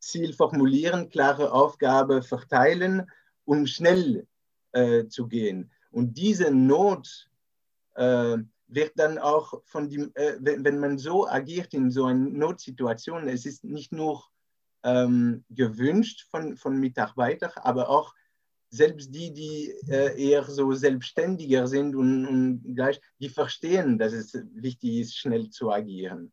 [0.00, 3.10] Ziel formulieren, klare Aufgabe verteilen,
[3.46, 4.26] um schnell
[4.72, 5.70] äh, zu gehen.
[5.90, 7.30] Und diese Not
[7.94, 12.18] äh, wird dann auch von dem, äh, wenn, wenn, man so agiert in so einer
[12.20, 14.22] Notsituation, es ist nicht nur
[14.82, 18.14] ähm, gewünscht von, von Mitarbeitern, aber auch
[18.76, 24.34] selbst die, die äh, eher so selbstständiger sind und, und, gleich, die verstehen, dass es
[24.54, 26.32] wichtig ist, schnell zu agieren.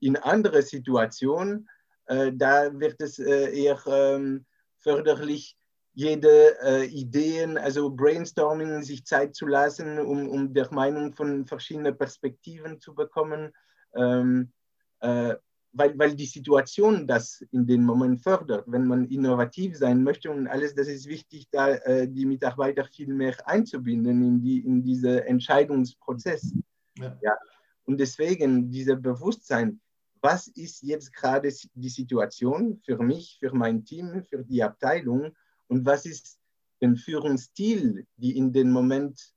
[0.00, 1.68] In anderen Situationen,
[2.06, 4.46] äh, da wird es äh, eher ähm,
[4.78, 5.56] förderlich,
[5.92, 11.98] jede äh, Ideen, also Brainstorming, sich Zeit zu lassen, um, um der Meinung von verschiedenen
[11.98, 13.52] Perspektiven zu bekommen.
[13.94, 14.52] Ähm,
[15.00, 15.34] äh,
[15.72, 18.64] weil, weil die Situation das in dem Moment fördert.
[18.66, 23.12] Wenn man innovativ sein möchte und alles, das ist wichtig, da äh, die Mitarbeiter viel
[23.12, 26.54] mehr einzubinden in, die, in diesen Entscheidungsprozess.
[26.98, 27.16] Ja.
[27.22, 27.36] ja.
[27.84, 29.80] Und deswegen dieser Bewusstsein,
[30.20, 35.34] was ist jetzt gerade die Situation für mich, für mein Team, für die Abteilung
[35.68, 36.38] und was ist
[36.80, 39.34] der Führungsstil, die in dem Moment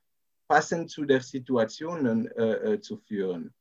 [0.49, 3.55] passend zu der Situation äh, äh, zu führen,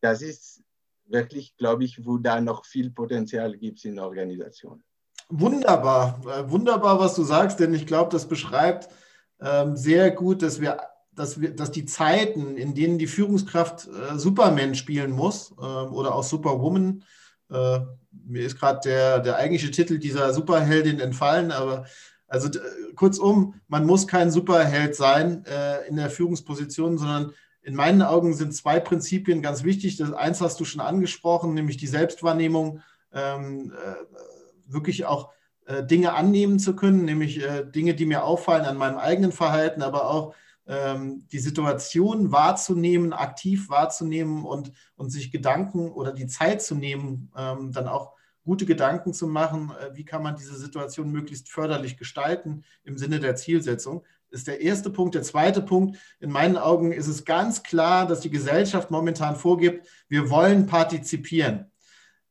[0.00, 0.62] das ist
[1.04, 4.82] wirklich, glaube ich, wo da noch viel Potenzial gibt in der Organisation.
[5.28, 8.88] Wunderbar, äh, wunderbar, was du sagst, denn ich glaube, das beschreibt
[9.38, 10.80] ähm, sehr gut, dass wir,
[11.14, 16.14] dass wir, dass die Zeiten, in denen die Führungskraft äh, Superman spielen muss äh, oder
[16.14, 17.04] auch Superwoman,
[17.50, 21.86] äh, mir ist gerade der, der eigentliche Titel dieser Superheldin entfallen, aber
[22.26, 22.48] also
[22.96, 28.54] kurzum, man muss kein Superheld sein äh, in der Führungsposition, sondern in meinen Augen sind
[28.54, 29.96] zwei Prinzipien ganz wichtig.
[29.96, 35.30] Das eins hast du schon angesprochen, nämlich die Selbstwahrnehmung, ähm, äh, wirklich auch
[35.66, 37.40] äh, Dinge annehmen zu können, nämlich
[37.74, 40.34] Dinge, die mir auffallen an meinem eigenen Verhalten, aber auch
[40.66, 47.70] die Situation wahrzunehmen, aktiv wahrzunehmen und, und sich Gedanken oder die Zeit zu nehmen, ähm,
[47.70, 52.64] dann auch gute Gedanken zu machen, äh, wie kann man diese Situation möglichst förderlich gestalten
[52.84, 55.14] im Sinne der Zielsetzung, ist der erste Punkt.
[55.14, 59.86] Der zweite Punkt, in meinen Augen ist es ganz klar, dass die Gesellschaft momentan vorgibt,
[60.08, 61.70] wir wollen partizipieren.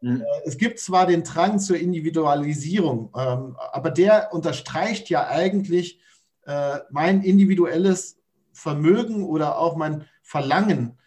[0.01, 0.21] Mhm.
[0.21, 5.99] Äh, es gibt zwar den Drang zur Individualisierung, ähm, aber der unterstreicht ja eigentlich
[6.45, 8.19] äh, mein individuelles
[8.53, 10.97] Vermögen oder auch mein Verlangen,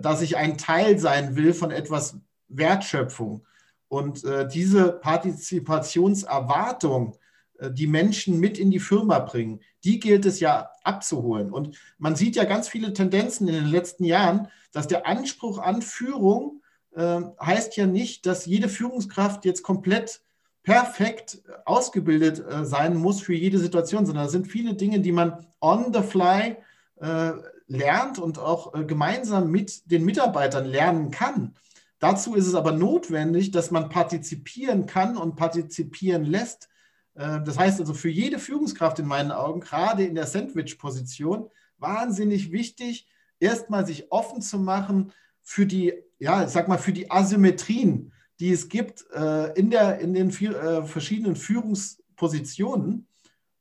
[0.00, 2.16] dass ich ein Teil sein will von etwas
[2.48, 3.46] Wertschöpfung.
[3.88, 7.16] Und äh, diese Partizipationserwartung,
[7.58, 11.52] äh, die Menschen mit in die Firma bringen, die gilt es ja abzuholen.
[11.52, 15.80] Und man sieht ja ganz viele Tendenzen in den letzten Jahren, dass der Anspruch an
[15.82, 16.62] Führung
[16.94, 20.22] äh, heißt ja nicht, dass jede Führungskraft jetzt komplett
[20.64, 25.46] perfekt ausgebildet äh, sein muss für jede Situation, sondern es sind viele Dinge, die man
[25.60, 26.56] on the fly
[27.00, 27.32] äh,
[27.66, 31.54] lernt und auch äh, gemeinsam mit den Mitarbeitern lernen kann.
[31.98, 36.68] Dazu ist es aber notwendig, dass man partizipieren kann und partizipieren lässt.
[37.14, 42.52] Äh, das heißt also für jede Führungskraft in meinen Augen, gerade in der Sandwich-Position, wahnsinnig
[42.52, 43.08] wichtig,
[43.40, 48.52] erstmal sich offen zu machen für die, ja, ich sag mal, für die Asymmetrien, die
[48.52, 53.06] es gibt äh, in, der, in den äh, verschiedenen Führungspositionen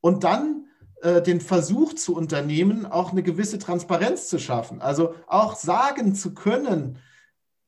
[0.02, 0.68] und dann
[1.04, 4.82] den Versuch zu unternehmen, auch eine gewisse Transparenz zu schaffen.
[4.82, 6.98] Also auch sagen zu können,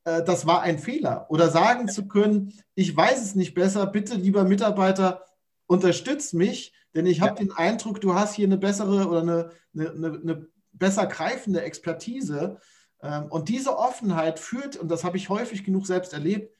[0.07, 1.27] äh, das war ein Fehler.
[1.29, 5.25] Oder sagen zu können, ich weiß es nicht besser, bitte, lieber Mitarbeiter,
[5.67, 7.45] unterstütz mich, denn ich habe ja.
[7.45, 12.59] den Eindruck, du hast hier eine bessere oder eine, eine, eine besser greifende Expertise.
[13.01, 16.55] Ähm, und diese Offenheit führt, und das habe ich häufig genug selbst erlebt,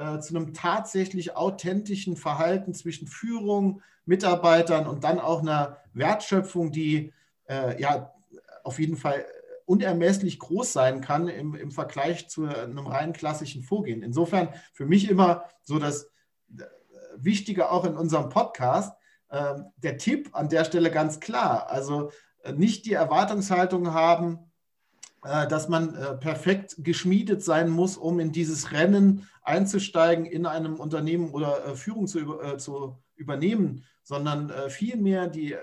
[0.00, 7.12] äh, zu einem tatsächlich authentischen Verhalten zwischen Führung, Mitarbeitern und dann auch einer Wertschöpfung, die
[7.48, 8.14] äh, ja
[8.64, 9.26] auf jeden Fall
[9.66, 14.02] unermesslich groß sein kann im, im Vergleich zu einem rein klassischen Vorgehen.
[14.02, 16.04] Insofern für mich immer so das
[16.58, 16.64] äh,
[17.16, 18.96] Wichtige auch in unserem Podcast,
[19.28, 21.68] äh, der Tipp an der Stelle ganz klar.
[21.68, 22.10] Also
[22.42, 24.49] äh, nicht die Erwartungshaltung haben,
[25.22, 31.30] dass man äh, perfekt geschmiedet sein muss, um in dieses Rennen einzusteigen, in einem Unternehmen
[31.30, 35.56] oder äh, Führung zu, zu übernehmen, sondern vielmehr die,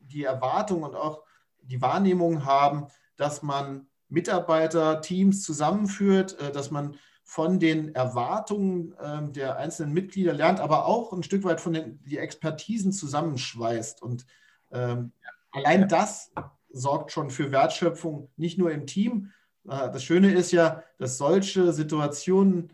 [0.00, 1.22] die Erwartung und auch
[1.62, 9.32] die Wahrnehmung haben, dass man Mitarbeiter, Teams zusammenführt, äh, dass man von den Erwartungen ähm,
[9.32, 14.02] der einzelnen Mitglieder lernt, aber auch ein Stück weit von den die Expertisen zusammenschweißt.
[14.02, 14.26] Und
[14.72, 15.12] ähm,
[15.52, 16.32] allein das
[16.72, 19.32] sorgt schon für Wertschöpfung, nicht nur im Team.
[19.68, 22.72] Äh, das Schöne ist ja, dass solche Situationen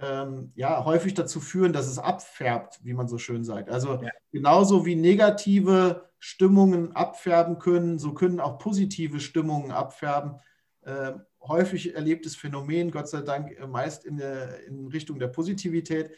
[0.00, 3.70] ähm, ja häufig dazu führen, dass es abfärbt, wie man so schön sagt.
[3.70, 4.10] Also ja.
[4.30, 10.36] genauso wie negative Stimmungen abfärben können, so können auch positive Stimmungen abfärben.
[10.82, 16.10] Äh, häufig erlebtes Phänomen, Gott sei Dank äh, meist in, der, in Richtung der Positivität.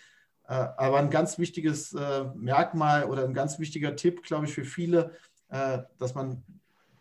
[0.49, 4.65] Äh, aber ein ganz wichtiges äh, Merkmal oder ein ganz wichtiger Tipp, glaube ich, für
[4.65, 5.13] viele,
[5.49, 6.43] äh, dass man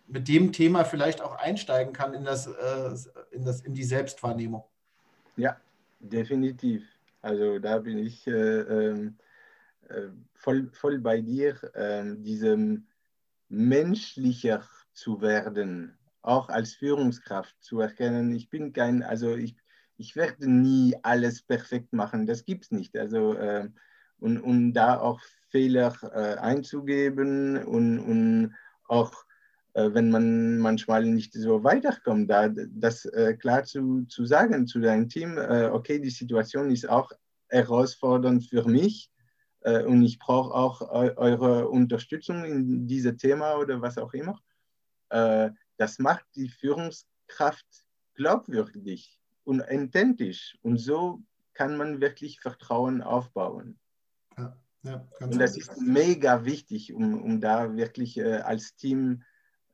[0.10, 2.96] mit dem Thema vielleicht auch einsteigen kann in, das, äh,
[3.32, 4.64] in, das, in die Selbstwahrnehmung.
[5.38, 5.58] Ja,
[6.00, 6.84] definitiv.
[7.22, 9.18] Also da bin ich ähm,
[10.34, 11.60] voll, voll bei dir.
[11.76, 12.88] Ähm, diesem
[13.50, 19.56] menschlicher zu werden, auch als Führungskraft zu erkennen, ich bin kein, also ich,
[19.98, 22.98] ich werde nie alles perfekt machen, das gibt es nicht.
[22.98, 23.70] Also, äh,
[24.20, 28.56] und, und da auch Fehler äh, einzugeben und, und
[28.88, 29.29] auch äh,
[29.74, 35.10] wenn man manchmal nicht so weiterkommt, da, das äh, klar zu, zu sagen zu deinem
[35.10, 37.12] Team, äh, okay, die Situation ist auch
[37.50, 39.12] herausfordernd für mich
[39.62, 44.40] äh, und ich brauche auch eu eure Unterstützung in diesem Thema oder was auch immer.
[45.10, 47.66] Äh, das macht die Führungskraft
[48.16, 50.58] glaubwürdig und authentisch.
[50.62, 51.22] Und so
[51.54, 53.80] kann man wirklich Vertrauen aufbauen.
[54.38, 59.24] Ja, ja, und das ist mega wichtig, um, um da wirklich äh, als Team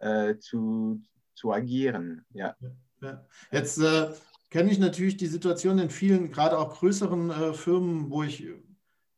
[0.05, 1.01] äh, zu,
[1.33, 2.25] zu agieren.
[2.33, 2.55] Ja.
[3.51, 4.09] Jetzt äh,
[4.49, 8.53] kenne ich natürlich die Situation in vielen, gerade auch größeren äh, Firmen, wo ich, äh,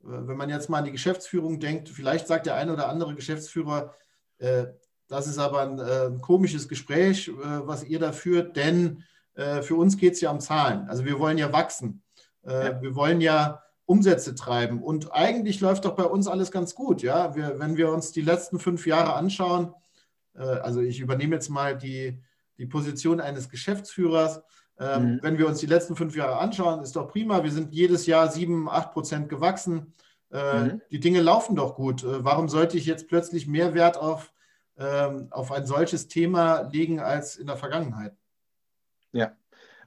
[0.02, 3.94] wenn man jetzt mal an die Geschäftsführung denkt, vielleicht sagt der eine oder andere Geschäftsführer,
[4.40, 4.68] äh,
[5.10, 9.06] das ist aber ein, ein komisches Gespräch, was ihr da führt, denn
[9.62, 10.90] für uns geht es ja um Zahlen.
[10.90, 12.04] Also wir wollen ja wachsen.
[12.44, 12.82] Ja.
[12.82, 14.84] Wir wollen ja Umsätze treiben.
[14.84, 17.04] Und eigentlich läuft doch bei uns alles ganz gut.
[17.04, 17.38] Ja?
[17.38, 19.87] Wir, wenn wir uns die letzten fünf Jahre anschauen, äh,
[20.42, 22.22] also ich übernehme jetzt mal die,
[22.58, 24.42] die Position eines Geschäftsführers.
[24.80, 25.20] Ähm, mhm.
[25.22, 27.44] Wenn wir uns die letzten fünf Jahre anschauen, ist doch prima.
[27.44, 29.94] Wir sind jedes Jahr sieben, acht Prozent gewachsen.
[30.32, 30.82] Äh, mhm.
[30.92, 32.04] Die Dinge laufen doch gut.
[32.04, 34.32] Äh, warum sollte ich jetzt plötzlich mehr Wert auf,
[34.78, 38.16] ähm, auf ein solches Thema legen als in der Vergangenheit?
[39.14, 39.36] Ja,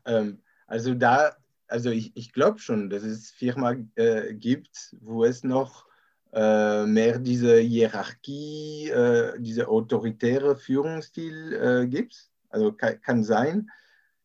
[0.04, 1.36] ähm, also da
[1.70, 5.89] also ich, ich glaube schon, dass es Firmen äh, gibt, wo es noch äh,
[6.32, 12.30] mehr diese Hierarchie, äh, diese autoritäre Führungsstil äh, gibt.
[12.50, 13.68] Also kann, kann, sein.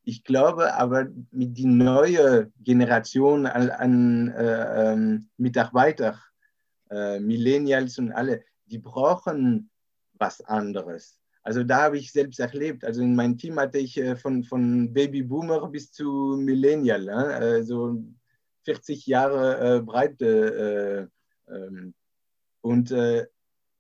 [0.04, 6.20] Ich glaube aber mit die neue Generation an, an äh, ähm, Mitarbeitern,
[6.92, 9.70] äh, Millennials und alle, die brauchen
[10.14, 11.20] was anderes.
[11.42, 12.84] Also da habe ich selbst erlebt.
[12.84, 18.04] Also in meinem Team hatte ich äh, von, von Babyboomer bis zu Millennial, äh, so
[18.64, 21.12] 40 Jahre äh, Breite.
[21.48, 21.94] Äh, ähm,
[22.62, 23.28] und, äh,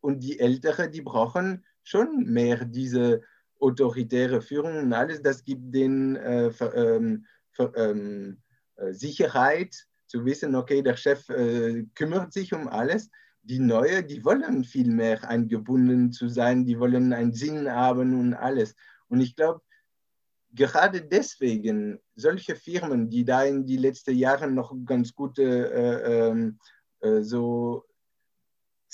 [0.01, 3.21] und die Älteren, die brauchen schon mehr diese
[3.59, 5.21] autoritäre Führung und alles.
[5.21, 7.25] Das gibt denen äh, ähm,
[7.75, 8.41] ähm,
[8.91, 9.75] Sicherheit
[10.07, 11.25] zu wissen, okay, der Chef
[11.95, 13.09] kümmert sich um alles
[13.45, 18.33] die Neue, die wollen viel mehr eingebunden zu sein, die wollen einen Sinn haben und
[18.33, 18.75] alles.
[19.07, 19.61] Und ich glaube,
[20.51, 26.51] gerade deswegen, solche Firmen, die da in die letzten Jahre noch ganz gute äh, äh,
[27.21, 27.85] so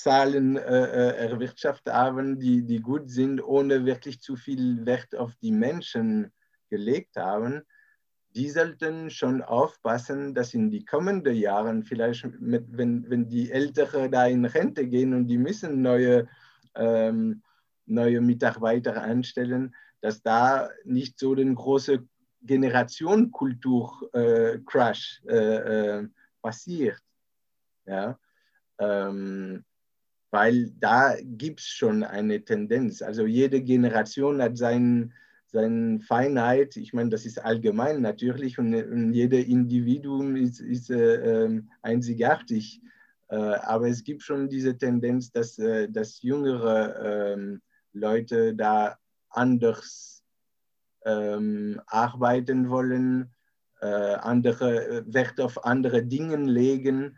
[0.02, 5.36] Zahlen äh, äh, erwirtschaftet haben, die, die gut sind, ohne wirklich zu viel Wert auf
[5.36, 6.32] die Menschen
[6.70, 7.62] gelegt haben,
[8.34, 14.10] die sollten schon aufpassen, dass in die kommenden Jahren vielleicht, mit, wenn, wenn die Älteren
[14.10, 16.30] da in Rente gehen und die müssen neue,
[16.76, 17.44] ähm,
[17.86, 22.10] neue Mitarbeiter einstellen, dass da nicht so den großen
[22.44, 26.08] Generationenkultur-Crash äh, äh,
[26.42, 27.02] passiert.
[27.92, 28.18] Ja?
[28.80, 29.64] Ähm,
[30.32, 33.02] weil da gibt es schon eine Tendenz.
[33.02, 35.14] Also jede Generation hat seinen
[35.48, 41.44] seine Feinheit, ich meine, das ist allgemein natürlich und, und jeder Individuum ist, ist äh,
[41.44, 42.82] ähm, einzigartig.
[43.28, 48.98] Äh, aber es gibt schon diese Tendenz, dass, äh, dass jüngere ähm, Leute da
[49.30, 50.24] anders
[51.04, 53.34] ähm, arbeiten wollen,
[53.82, 57.18] äh, andere äh, Wert auf andere Dinge legen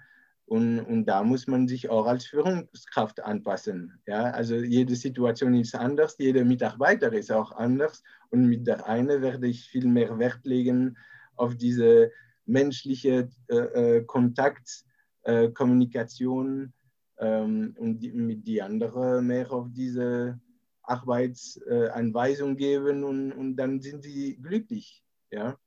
[0.54, 4.00] und, und da muss man sich auch als Führungskraft anpassen.
[4.06, 4.26] Ja?
[4.26, 8.04] Also jede Situation ist anders, jeder Mitarbeiter ist auch anders.
[8.30, 10.96] Und mit der einen werde ich viel mehr Wert legen
[11.38, 12.12] auf diese
[12.46, 14.86] menschliche äh, äh Kontakt,
[15.24, 16.72] äh, Kommunikation
[17.18, 20.40] ähm, und die, mit die andere mehr auf diese
[20.84, 25.04] Arbeitsanweisung geben und, und dann sind sie glücklich.
[25.32, 25.58] Ja?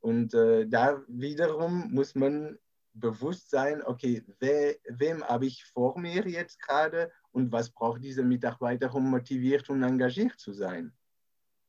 [0.00, 2.56] Und äh, da wiederum muss man
[2.92, 8.24] bewusst sein, okay, wer, wem habe ich vor mir jetzt gerade und was braucht dieser
[8.24, 10.92] Mitarbeiter, um motiviert und engagiert zu sein?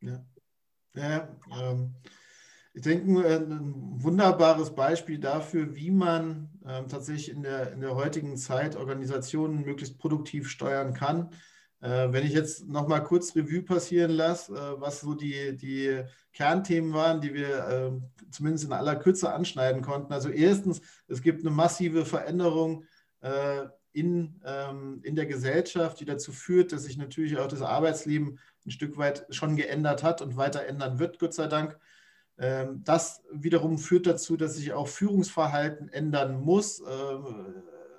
[0.01, 0.25] Ja,
[0.93, 1.95] ja ähm,
[2.73, 8.37] ich denke, ein wunderbares Beispiel dafür, wie man ähm, tatsächlich in der, in der heutigen
[8.37, 11.35] Zeit Organisationen möglichst produktiv steuern kann, äh,
[11.81, 16.93] wenn ich jetzt noch mal kurz Revue passieren lasse, äh, was so die, die Kernthemen
[16.93, 17.91] waren, die wir äh,
[18.29, 20.13] zumindest in aller Kürze anschneiden konnten.
[20.13, 22.85] Also erstens, es gibt eine massive Veränderung
[23.93, 28.71] in, ähm, in der Gesellschaft, die dazu führt, dass sich natürlich auch das Arbeitsleben ein
[28.71, 31.77] Stück weit schon geändert hat und weiter ändern wird, Gott sei Dank.
[32.39, 36.81] Ähm, das wiederum führt dazu, dass sich auch Führungsverhalten ändern muss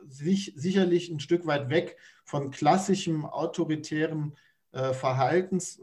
[0.08, 1.96] sich, sicherlich ein Stück weit weg
[2.32, 4.34] von klassischem autoritären
[4.72, 5.78] äh, Verhaltens,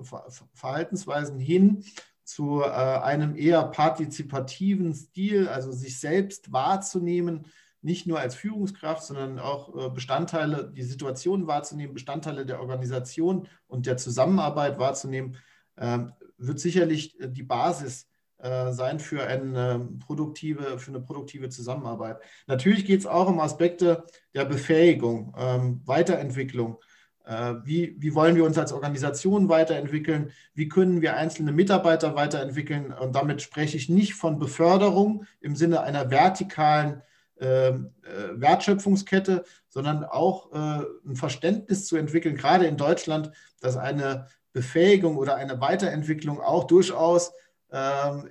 [0.55, 1.85] Verhaltensweisen hin
[2.23, 7.45] zu äh, einem eher partizipativen Stil, also sich selbst wahrzunehmen,
[7.83, 13.85] nicht nur als Führungskraft, sondern auch äh, Bestandteile, die Situation wahrzunehmen, Bestandteile der Organisation und
[13.85, 15.37] der Zusammenarbeit wahrzunehmen,
[15.77, 18.08] ähm, wird sicherlich die Basis
[18.39, 22.19] äh, sein für eine produktive, für eine produktive Zusammenarbeit.
[22.47, 26.77] Natürlich geht es auch um Aspekte der Befähigung, ähm, Weiterentwicklung.
[27.25, 30.31] Äh, wie, wie wollen wir uns als Organisation weiterentwickeln?
[30.53, 32.91] Wie können wir einzelne Mitarbeiter weiterentwickeln?
[32.93, 37.01] Und damit spreche ich nicht von Beförderung im Sinne einer vertikalen
[37.41, 43.31] ähm, äh, Wertschöpfungskette, sondern auch äh, ein Verständnis zu entwickeln, gerade in Deutschland,
[43.61, 47.37] dass eine Befähigung oder eine Weiterentwicklung auch durchaus ähm,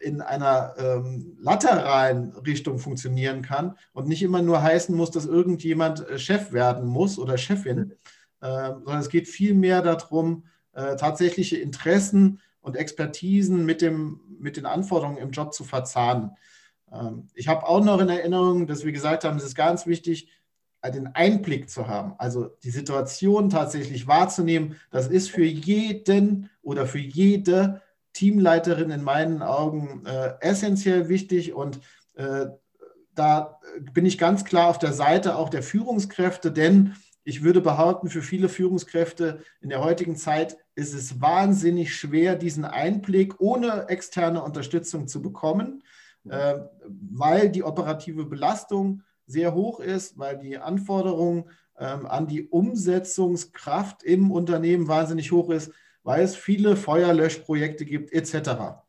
[0.01, 6.09] in einer ähm, lateralen Richtung funktionieren kann und nicht immer nur heißen muss, dass irgendjemand
[6.09, 7.93] äh, Chef werden muss oder Chefin,
[8.41, 14.67] äh, sondern es geht vielmehr darum, äh, tatsächliche Interessen und Expertisen mit, dem, mit den
[14.67, 16.33] Anforderungen im Job zu verzahnen.
[16.93, 20.33] Ähm, ich habe auch noch in Erinnerung, dass wir gesagt haben, es ist ganz wichtig,
[20.85, 24.77] den Einblick zu haben, also die Situation tatsächlich wahrzunehmen.
[24.91, 27.83] Das ist für jeden oder für jede
[28.19, 31.79] Teamleiterin in meinen Augen äh, essentiell wichtig und
[32.17, 32.47] äh,
[33.15, 33.61] da
[33.93, 38.23] bin ich ganz klar auf der Seite auch der Führungskräfte, denn ich würde behaupten, für
[38.23, 45.07] viele Führungskräfte in der heutigen Zeit ist es wahnsinnig schwer, diesen Einblick ohne externe Unterstützung
[45.07, 45.85] zu bekommen,
[46.29, 46.55] äh,
[46.89, 54.33] weil die operative Belastung sehr hoch ist, weil die Anforderung ähm, an die Umsetzungskraft im
[54.33, 55.71] Unternehmen wahnsinnig hoch ist,
[56.09, 58.81] weil es viele Feuerlöschprojekte gibt etc.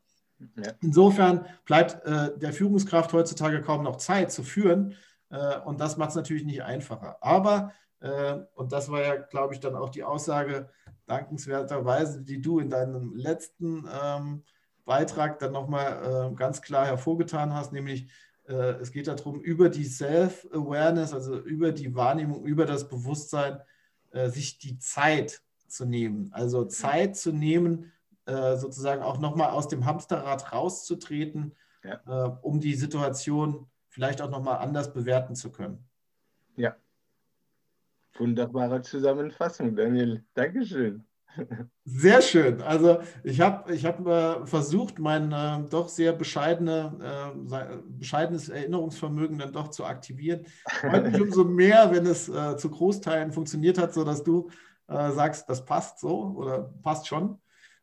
[0.80, 4.94] Insofern bleibt äh, der Führungskraft heutzutage kaum noch Zeit zu führen
[5.28, 7.18] äh, und das macht es natürlich nicht einfacher.
[7.20, 10.70] Aber, äh, und das war ja, glaube ich, dann auch die Aussage
[11.04, 14.42] dankenswerterweise, die du in deinem letzten ähm,
[14.86, 18.10] Beitrag dann nochmal äh, ganz klar hervorgetan hast, nämlich
[18.48, 23.60] äh, es geht darum, über die Self-Awareness, also über die Wahrnehmung, über das Bewusstsein,
[24.10, 26.30] äh, sich die Zeit zu nehmen.
[26.32, 27.92] Also Zeit zu nehmen,
[28.26, 32.00] äh, sozusagen auch nochmal aus dem Hamsterrad rauszutreten, ja.
[32.06, 35.88] Äh, um die Situation vielleicht auch nochmal anders bewerten zu können.
[36.56, 36.76] Ja.
[38.16, 40.24] Wunderbare Zusammenfassung, Daniel.
[40.34, 41.04] Dankeschön.
[41.84, 42.60] Sehr schön.
[42.60, 49.38] Also ich habe ich hab, äh, versucht, mein äh, doch sehr bescheidene, äh, bescheidenes Erinnerungsvermögen
[49.38, 50.44] dann doch zu aktivieren.
[50.68, 54.50] Freut umso mehr, wenn es zu Großteilen funktioniert hat, sodass du
[54.90, 57.38] äh, sagst, das passt so oder passt schon.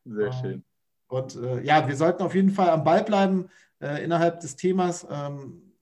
[0.05, 0.63] Sehr ähm, schön.
[1.07, 3.49] Und äh, ja, wir sollten auf jeden Fall am Ball bleiben
[3.81, 5.07] äh, innerhalb des Themas.
[5.09, 5.73] Ähm,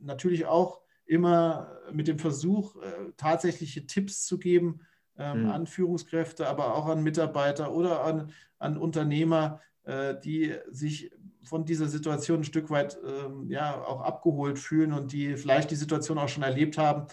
[0.00, 4.80] natürlich auch immer mit dem Versuch, äh, tatsächliche Tipps zu geben
[5.18, 5.50] ähm, mhm.
[5.50, 11.10] an Führungskräfte, aber auch an Mitarbeiter oder an, an Unternehmer, äh, die sich
[11.42, 15.76] von dieser Situation ein Stück weit ähm, ja, auch abgeholt fühlen und die vielleicht die
[15.76, 17.06] Situation auch schon erlebt haben.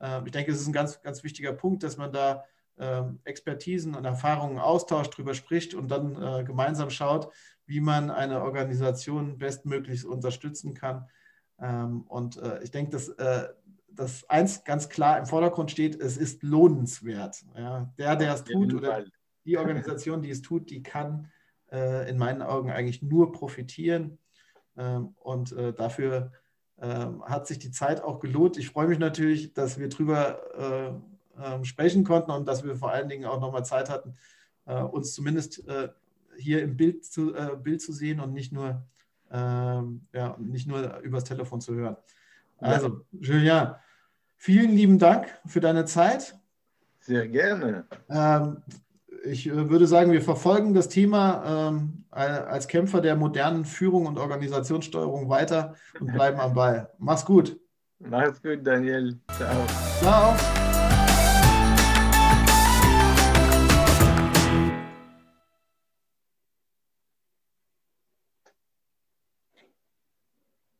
[0.00, 2.44] Ähm, ich denke, es ist ein ganz, ganz wichtiger Punkt, dass man da
[3.24, 7.30] Expertisen und Erfahrungen austauscht, darüber spricht und dann äh, gemeinsam schaut,
[7.66, 11.06] wie man eine Organisation bestmöglich unterstützen kann.
[11.60, 13.48] Ähm, und äh, ich denke, dass, äh,
[13.90, 17.44] dass eins ganz klar im Vordergrund steht, es ist lohnenswert.
[17.56, 17.92] Ja?
[17.98, 19.04] Der, der es tut oder
[19.44, 21.30] die Organisation, die es tut, die kann
[21.72, 24.18] in meinen Augen eigentlich nur profitieren.
[24.76, 26.32] Ähm, und dafür
[26.80, 28.56] hat sich die Zeit auch gelohnt.
[28.56, 31.00] Ich freue mich natürlich, dass wir darüber
[31.42, 34.16] ähm, sprechen konnten und dass wir vor allen Dingen auch nochmal Zeit hatten,
[34.66, 35.88] äh, uns zumindest äh,
[36.36, 38.82] hier im Bild zu, äh, Bild zu sehen und nicht nur,
[39.30, 41.96] ähm, ja, nicht nur übers Telefon zu hören.
[42.58, 43.74] Also, Julian,
[44.36, 46.38] vielen lieben Dank für deine Zeit.
[47.00, 47.86] Sehr gerne.
[48.10, 48.62] Ähm,
[49.24, 55.28] ich würde sagen, wir verfolgen das Thema ähm, als Kämpfer der modernen Führung und Organisationssteuerung
[55.28, 56.90] weiter und bleiben am Ball.
[56.98, 57.58] Mach's gut.
[57.98, 59.18] Mach's gut, Daniel.
[59.36, 59.66] Ciao.
[60.00, 60.79] Ciao.